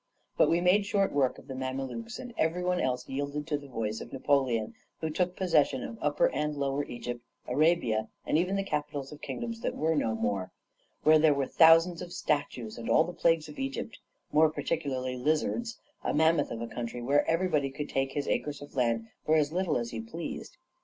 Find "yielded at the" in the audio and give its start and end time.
3.07-3.67